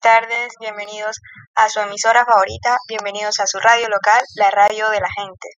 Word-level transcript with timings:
tardes, 0.00 0.52
bienvenidos 0.60 1.16
a 1.56 1.68
su 1.68 1.80
emisora 1.80 2.24
favorita, 2.24 2.76
bienvenidos 2.88 3.40
a 3.40 3.46
su 3.46 3.58
radio 3.58 3.88
local, 3.88 4.22
la 4.36 4.50
radio 4.50 4.88
de 4.90 5.00
la 5.00 5.08
gente. 5.10 5.48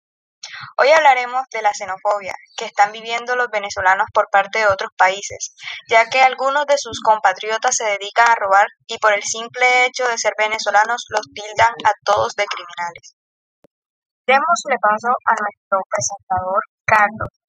Hoy 0.79 0.89
hablaremos 0.89 1.43
de 1.53 1.63
la 1.63 1.73
xenofobia 1.75 2.33
que 2.57 2.65
están 2.65 2.93
viviendo 2.93 3.37
los 3.37 3.49
venezolanos 3.51 4.07
por 4.15 4.29
parte 4.31 4.61
de 4.61 4.67
otros 4.67 4.91
países, 4.97 5.55
ya 5.89 6.09
que 6.09 6.23
algunos 6.23 6.67
de 6.67 6.79
sus 6.79 7.01
compatriotas 7.03 7.75
se 7.77 7.85
dedican 7.85 8.29
a 8.31 8.35
robar 8.35 8.67
y 8.87 8.99
por 8.99 9.13
el 9.13 9.23
simple 9.23 9.87
hecho 9.87 10.09
de 10.09 10.17
ser 10.17 10.33
venezolanos 10.39 11.05
los 11.11 11.27
tildan 11.35 11.75
a 11.85 11.93
todos 12.05 12.35
de 12.35 12.45
criminales. 12.47 13.15
Démosle 14.27 14.77
paso 14.81 15.09
a 15.27 15.35
nuestro 15.37 15.79
presentador, 15.91 16.61
Carlos. 16.87 17.42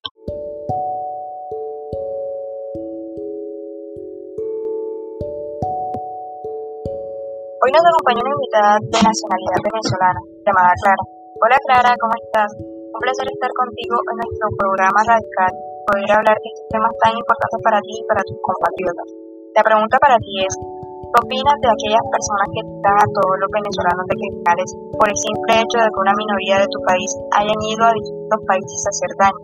Hoy 7.64 7.72
nos 7.72 7.80
acompaña 7.80 8.20
una 8.28 8.36
invitada 8.36 8.76
de 8.76 9.00
nacionalidad 9.08 9.60
venezolana, 9.64 10.22
llamada 10.44 10.76
Clara. 10.84 11.04
Hola 11.40 11.58
Clara, 11.64 11.92
¿cómo 11.96 12.16
estás? 12.20 12.52
Un 12.60 13.00
placer 13.00 13.24
estar 13.24 13.52
contigo 13.56 13.96
en 14.04 14.16
nuestro 14.20 14.48
programa 14.60 15.00
radical, 15.08 15.52
poder 15.88 16.12
hablar 16.12 16.36
de 16.44 16.50
estos 16.52 16.68
temas 16.76 16.92
tan 17.00 17.16
importantes 17.16 17.60
para 17.64 17.80
ti 17.88 17.94
y 17.96 18.04
para 18.04 18.20
tus 18.28 18.36
compatriotas. 18.44 19.08
La 19.56 19.64
pregunta 19.64 19.96
para 19.96 20.20
ti 20.20 20.44
es, 20.44 20.54
¿qué 20.60 21.18
opinas 21.24 21.58
de 21.64 21.70
aquellas 21.72 22.04
personas 22.04 22.48
que 22.52 22.62
dan 22.84 23.00
a 23.00 23.08
todos 23.16 23.36
los 23.40 23.48
venezolanos 23.56 24.06
de 24.12 24.16
criminales 24.20 24.70
por 25.00 25.08
el 25.08 25.18
simple 25.24 25.52
hecho 25.64 25.78
de 25.80 25.88
que 25.88 26.04
una 26.04 26.16
minoría 26.20 26.56
de 26.60 26.68
tu 26.68 26.80
país 26.84 27.10
hayan 27.32 27.60
ido 27.64 27.84
a 27.88 27.96
distintos 27.96 28.40
países 28.44 28.80
a 28.84 28.92
hacer 28.92 29.12
daño? 29.24 29.44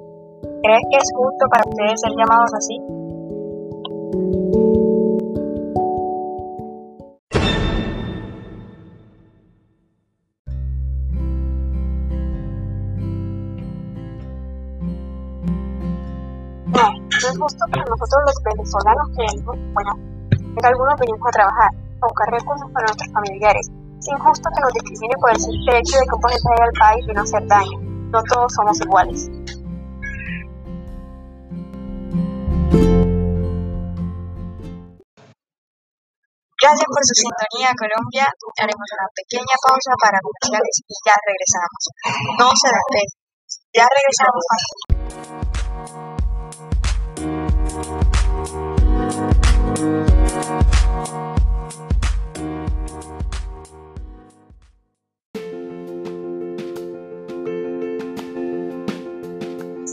¿Crees 0.59 0.83
que 0.91 0.97
es 0.99 1.09
justo 1.15 1.43
para 1.47 1.63
ustedes 1.63 1.95
ser 2.03 2.11
llamados 2.19 2.51
así? 2.51 2.75
Es 17.29 17.37
justo 17.37 17.61
para 17.69 17.85
nosotros 17.85 18.19
los 18.25 18.37
venezolanos 18.41 19.05
que 19.13 19.21
venimos, 19.21 19.55
bueno, 19.73 19.91
que 20.33 20.65
algunos 20.65 20.95
venimos 20.97 21.25
a 21.29 21.35
trabajar, 21.37 21.71
a 21.77 22.03
buscar 22.09 22.27
recursos 22.33 22.69
para 22.73 22.85
nuestros 22.89 23.09
familiares. 23.13 23.65
Es 23.69 24.07
injusto 24.09 24.45
que 24.49 24.61
nos 24.65 24.73
discrimine 24.73 25.15
por 25.21 25.29
el 25.29 25.39
simple 25.39 25.71
hecho 25.77 25.93
de 25.99 26.05
que 26.09 26.15
un 26.15 26.21
porcentaje 26.21 26.63
al 26.65 26.75
país 26.79 27.01
vino 27.05 27.19
a 27.21 27.27
hacer 27.29 27.43
daño. 27.45 27.77
No 28.09 28.19
todos 28.25 28.49
somos 28.49 28.75
iguales. 28.81 29.29
Gracias 36.59 36.89
por 36.91 37.03
su 37.05 37.15
sintonía, 37.15 37.69
Colombia. 37.77 38.25
Haremos 38.57 38.87
una 38.97 39.07
pequeña 39.15 39.55
pausa 39.61 39.91
para 40.01 40.17
comerciales 40.17 40.75
y 40.81 40.95
ya 41.05 41.15
regresamos. 41.29 41.81
No 42.41 42.47
se 42.57 42.69
despeguen. 42.73 43.19
Ya 43.73 43.85
regresamos. 43.85 45.48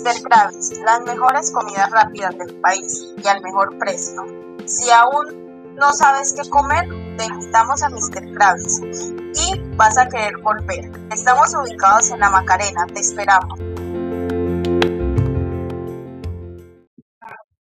Ser 0.06 0.22
Kravis, 0.22 0.70
las 0.84 1.00
mejores 1.00 1.50
comidas 1.50 1.90
rápidas 1.90 2.38
del 2.38 2.60
país 2.60 3.12
y 3.16 3.26
al 3.26 3.42
mejor 3.42 3.76
precio. 3.76 4.22
Si 4.64 4.89
aún 4.89 5.74
no 5.74 5.92
sabes 5.94 6.33
qué 6.33 6.48
comer, 6.48 6.84
te 7.18 7.24
invitamos 7.24 7.83
a 7.83 7.89
Mr. 7.89 8.33
Kravis 8.33 8.83
y 9.34 9.58
vas 9.74 9.98
a 9.98 10.06
querer 10.06 10.36
volver. 10.45 10.92
Estamos 11.11 11.52
ubicados 11.56 12.08
en 12.12 12.20
la 12.20 12.30
Macarena, 12.30 12.86
te 12.86 13.00
esperamos. 13.00 13.58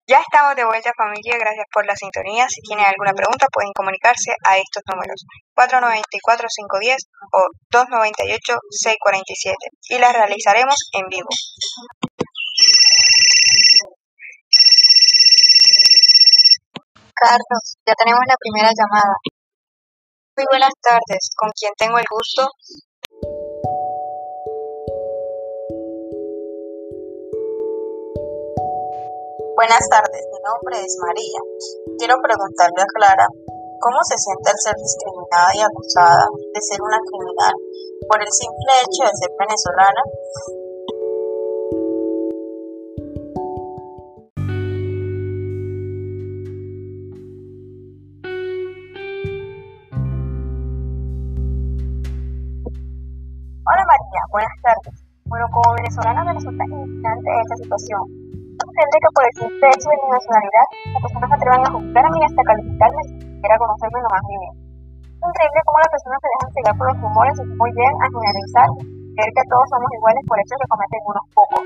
Ya 0.07 0.21
estamos 0.21 0.55
de 0.55 0.67
vuelta 0.67 0.93
familia, 0.99 1.39
gracias 1.39 1.65
por 1.73 1.87
la 1.87 1.97
sintonía. 1.97 2.45
Si 2.51 2.61
tienen 2.61 2.85
alguna 2.85 3.15
pregunta 3.15 3.47
pueden 3.51 3.73
comunicarse 3.75 4.33
a 4.45 4.59
estos 4.59 4.83
números 4.93 5.25
494-510 5.57 6.97
o 7.33 7.49
298-647 7.73 9.55
y 9.89 9.99
las 9.99 10.13
realizaremos 10.13 10.77
en 10.93 11.09
vivo. 11.09 11.29
Carlos, 17.15 17.79
ya 17.87 17.95
tenemos 17.95 18.27
la 18.27 18.35
primera 18.35 18.71
llamada. 18.75 19.15
Muy 20.35 20.47
buenas 20.51 20.75
tardes, 20.83 21.31
¿con 21.39 21.47
quién 21.55 21.71
tengo 21.79 21.95
el 21.95 22.11
gusto? 22.11 22.43
Buenas 29.55 29.87
tardes, 29.87 30.27
mi 30.27 30.41
nombre 30.43 30.75
es 30.83 30.99
María. 30.99 31.41
Quiero 32.03 32.19
preguntarle 32.19 32.83
a 32.83 32.91
Clara 32.99 33.27
cómo 33.79 33.99
se 34.03 34.19
siente 34.19 34.51
al 34.51 34.59
ser 34.59 34.75
discriminada 34.75 35.55
y 35.55 35.63
acusada 35.63 36.27
de 36.35 36.61
ser 36.67 36.83
una 36.83 36.99
criminal 36.99 37.55
por 38.11 38.19
el 38.19 38.31
simple 38.35 38.75
hecho 38.83 39.07
de 39.07 39.15
ser 39.15 39.31
venezolana. 39.39 40.03
Buenas 54.35 54.59
tardes. 54.67 54.95
Bueno, 55.31 55.47
como 55.55 55.79
venezolana 55.79 56.27
me 56.27 56.35
resulta 56.35 56.63
indignante 56.67 57.31
esta 57.39 57.57
situación. 57.63 58.03
Es 58.35 58.67
gente 58.67 58.97
que 58.99 59.11
por 59.15 59.23
el 59.23 59.35
simple 59.39 59.67
hecho 59.71 59.89
de 59.95 59.99
mi 60.03 60.09
nacionalidad, 60.11 60.67
las 60.91 61.01
personas 61.07 61.29
se 61.31 61.37
atrevan 61.39 61.63
a 61.63 61.71
juzgar 61.71 62.03
a 62.03 62.11
mí 62.11 62.19
hasta 62.19 62.43
calificarme 62.43 63.03
sin 63.07 63.19
siquiera 63.23 63.63
conocerme 63.63 63.99
lo 64.03 64.11
más 64.11 64.25
mínimo. 64.27 64.55
Es 65.15 65.27
increíble 65.31 65.61
cómo 65.63 65.79
las 65.79 65.93
personas 65.95 66.19
se 66.19 66.29
dejan 66.35 66.51
cegar 66.51 66.75
por 66.75 66.87
los 66.91 66.99
rumores 66.99 67.35
y 67.39 67.45
cómo 67.47 67.65
llegan 67.79 67.99
a 68.03 68.11
generalizar 68.11 68.69
y 68.75 68.83
creer 69.15 69.33
que 69.39 69.45
todos 69.55 69.67
somos 69.71 69.91
iguales 69.95 70.23
por 70.27 70.37
hechos 70.43 70.59
que 70.59 70.71
cometen 70.75 71.03
unos 71.15 71.27
pocos. 71.31 71.65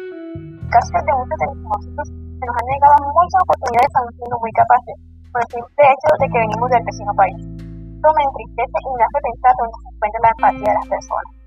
En 0.61 0.69
caso 0.69 0.89
de 0.93 1.13
muchos 1.17 1.39
de 1.41 1.47
nosotros 1.49 2.07
se 2.13 2.45
nos 2.45 2.57
han 2.61 2.69
negado 2.69 2.95
muchas 3.01 3.41
oportunidades 3.49 3.93
aún 3.97 4.13
siendo 4.13 4.37
muy 4.45 4.53
capaces, 4.53 4.97
por 5.33 5.41
el 5.41 5.49
simple 5.57 5.85
hecho 5.89 6.09
de 6.21 6.27
que 6.29 6.39
venimos 6.45 6.69
del 6.69 6.85
vecino 6.85 7.13
país. 7.17 7.41
Esto 7.41 8.09
me 8.13 8.25
entristece 8.29 8.77
y 8.77 8.93
me 8.93 9.05
hace 9.09 9.19
pensar 9.25 9.53
dónde 9.57 9.77
se 9.81 9.89
encuentra 9.89 10.21
la 10.21 10.33
empatía 10.37 10.69
de 10.69 10.79
las 10.85 10.89
personas. 10.93 11.38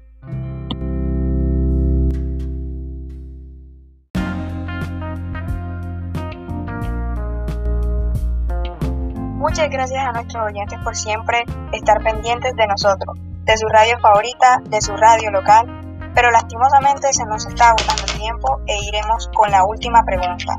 Muchas 9.41 9.72
gracias 9.72 10.06
a 10.07 10.12
nuestros 10.12 10.46
oyentes 10.46 10.78
por 10.84 10.96
siempre 10.96 11.44
estar 11.74 11.97
pendientes 12.03 12.53
de 12.56 12.68
nosotros, 12.68 13.18
de 13.44 13.57
su 13.57 13.68
radio 13.69 13.97
favorita, 14.00 14.62
de 14.69 14.79
su 14.79 14.96
radio 14.96 15.31
local, 15.31 15.66
pero 16.13 16.29
lastimosamente 16.29 17.12
se 17.12 17.25
nos 17.25 17.47
está 17.47 17.69
agotando 17.69 18.03
el 18.06 18.19
tiempo 18.19 18.62
e 18.68 18.78
iremos 18.88 19.28
con 19.34 19.50
la 19.50 19.66
última 19.66 20.03
pregunta. 20.06 20.53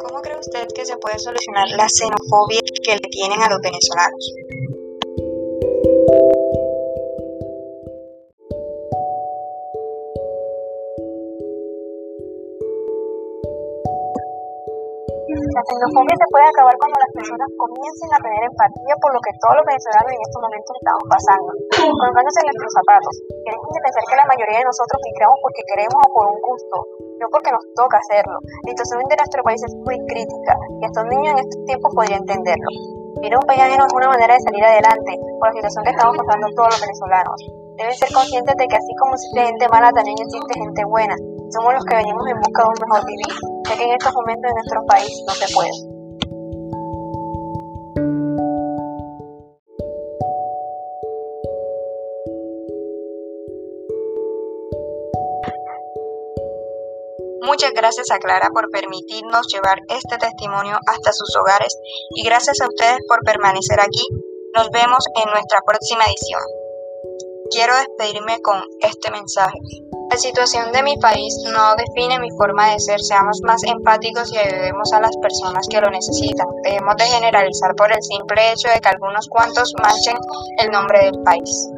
¿Cómo 0.00 0.22
cree 0.22 0.38
usted 0.38 0.68
que 0.74 0.86
se 0.86 0.96
puede 0.96 1.18
solucionar 1.18 1.68
la 1.76 1.86
xenofobia 1.86 2.60
que 2.82 2.94
le 2.94 3.08
tienen 3.10 3.42
a 3.42 3.50
los 3.50 3.60
venezolanos? 3.60 4.32
La 15.30 15.62
xenofobia 15.62 16.16
se 16.18 16.26
puede 16.26 16.46
acabar 16.50 16.74
cuando 16.74 16.98
las 16.98 17.12
personas 17.14 17.48
comiencen 17.54 18.10
a 18.10 18.18
tener 18.18 18.42
empatía 18.50 18.94
por 18.98 19.10
lo 19.14 19.20
que 19.22 19.32
todos 19.38 19.54
los 19.62 19.66
venezolanos 19.70 20.10
en 20.10 20.22
estos 20.26 20.40
momentos 20.42 20.72
estamos 20.74 21.04
pasando. 21.06 21.50
Colocándose 21.70 22.38
en 22.42 22.46
nuestros 22.50 22.72
zapatos. 22.74 23.14
Que 23.46 23.50
pensar 23.54 24.02
que 24.10 24.18
la 24.18 24.26
mayoría 24.26 24.58
de 24.58 24.66
nosotros 24.66 24.98
migramos 25.06 25.38
porque 25.38 25.62
queremos 25.70 25.98
o 26.02 26.08
por 26.10 26.24
un 26.34 26.40
gusto, 26.42 26.76
no 27.22 27.26
porque 27.30 27.54
nos 27.54 27.62
toca 27.78 27.96
hacerlo. 28.02 28.42
La 28.42 28.70
situación 28.74 29.06
de 29.06 29.18
nuestro 29.22 29.40
país 29.46 29.60
es 29.62 29.74
muy 29.86 29.98
crítica 30.10 30.52
y 30.78 30.82
hasta 30.82 30.98
un 31.06 31.10
niño 31.14 31.28
en 31.30 31.38
estos 31.46 31.60
tiempos 31.62 31.90
podría 31.94 32.18
entenderlo. 32.18 32.70
Ir 33.22 33.30
a 33.30 33.38
un 33.38 33.46
país 33.46 33.62
es 33.70 33.94
una 33.94 34.10
manera 34.10 34.34
de 34.34 34.42
salir 34.42 34.64
adelante 34.66 35.12
por 35.38 35.46
la 35.46 35.54
situación 35.54 35.82
que 35.86 35.94
estamos 35.94 36.14
pasando 36.18 36.46
todos 36.58 36.74
los 36.74 36.80
venezolanos. 36.82 37.38
Deben 37.78 37.94
ser 37.94 38.10
conscientes 38.10 38.54
de 38.58 38.66
que 38.66 38.76
así 38.76 38.92
como 38.98 39.14
existe 39.14 39.40
gente 39.46 39.64
mala, 39.70 39.94
también 39.94 40.18
existe 40.18 40.52
gente 40.58 40.82
buena. 40.90 41.14
Somos 41.54 41.70
los 41.78 41.84
que 41.86 41.96
venimos 42.02 42.24
en 42.26 42.38
busca 42.42 42.66
de 42.66 42.68
un 42.70 42.80
mejor 42.82 43.02
vivir, 43.06 43.34
que 43.76 43.84
en 43.84 43.92
estos 43.92 44.12
momentos 44.12 44.50
en 44.50 44.54
nuestro 44.54 44.80
país 44.86 45.24
no 45.26 45.34
se 45.34 45.52
puede. 45.52 46.00
Muchas 57.42 57.72
gracias 57.72 58.10
a 58.10 58.18
Clara 58.18 58.48
por 58.54 58.70
permitirnos 58.70 59.46
llevar 59.52 59.78
este 59.88 60.16
testimonio 60.18 60.78
hasta 60.86 61.12
sus 61.12 61.34
hogares 61.36 61.76
y 62.14 62.22
gracias 62.24 62.60
a 62.60 62.68
ustedes 62.68 63.00
por 63.08 63.20
permanecer 63.24 63.80
aquí. 63.80 64.06
Nos 64.54 64.70
vemos 64.70 65.04
en 65.16 65.30
nuestra 65.30 65.60
próxima 65.66 66.04
edición. 66.04 66.40
Quiero 67.50 67.74
despedirme 67.76 68.40
con 68.40 68.62
este 68.80 69.10
mensaje. 69.10 69.58
La 70.10 70.18
situación 70.18 70.72
de 70.72 70.82
mi 70.82 70.96
país 70.96 71.36
no 71.44 71.76
define 71.76 72.18
mi 72.18 72.30
forma 72.30 72.72
de 72.72 72.80
ser. 72.80 73.00
Seamos 73.00 73.40
más 73.44 73.62
empáticos 73.62 74.32
y 74.32 74.38
ayudemos 74.38 74.92
a 74.92 75.00
las 75.00 75.16
personas 75.22 75.66
que 75.70 75.80
lo 75.80 75.88
necesitan. 75.88 76.48
Dejemos 76.64 76.96
de 76.96 77.04
generalizar 77.04 77.76
por 77.76 77.92
el 77.92 78.02
simple 78.02 78.50
hecho 78.50 78.68
de 78.68 78.80
que 78.80 78.88
algunos 78.88 79.28
cuantos 79.28 79.72
manchen 79.80 80.16
el 80.58 80.70
nombre 80.70 81.04
del 81.04 81.22
país. 81.22 81.70